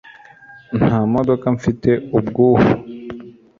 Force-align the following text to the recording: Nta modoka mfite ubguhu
Nta 0.77 0.95
modoka 1.13 1.45
mfite 1.57 1.89
ubguhu 2.17 2.65